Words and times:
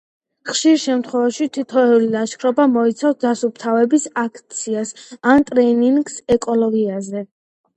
ხშირ 0.51 0.77
შემთხვევაში 0.83 1.47
თითოეული 1.57 2.07
ლაშქრობა 2.15 2.65
მოიცავს 2.77 3.19
დასუფთავების 3.25 4.09
აქციას 4.23 4.95
ან 5.35 5.47
ტრენინგს 5.51 6.19
ეკოლოგიაზე. 6.39 7.27